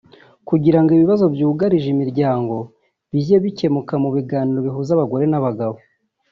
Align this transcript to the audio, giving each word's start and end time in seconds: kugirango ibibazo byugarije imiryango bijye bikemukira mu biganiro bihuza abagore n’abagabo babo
kugirango 0.47 0.89
ibibazo 0.97 1.25
byugarije 1.33 1.87
imiryango 1.95 2.55
bijye 3.11 3.35
bikemukira 3.43 3.95
mu 4.03 4.09
biganiro 4.15 4.59
bihuza 4.67 4.89
abagore 4.93 5.25
n’abagabo 5.27 5.73
babo 5.75 5.81